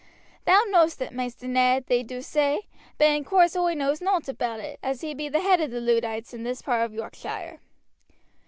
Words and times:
Thou 0.45 0.63
know'st, 0.69 1.11
Maister 1.11 1.47
Ned, 1.47 1.85
they 1.85 2.01
do 2.01 2.23
say, 2.23 2.61
but 2.97 3.05
in 3.05 3.23
course 3.23 3.55
oi 3.55 3.75
knows 3.75 4.01
nowt 4.01 4.27
about 4.27 4.59
it, 4.59 4.79
as 4.81 5.01
he 5.01 5.13
be 5.13 5.29
the 5.29 5.41
head 5.41 5.61
of 5.61 5.69
the 5.69 5.79
Luddites 5.79 6.33
in 6.33 6.41
this 6.41 6.63
part 6.63 6.83
of 6.83 6.91
Yorkshire. 6.95 7.59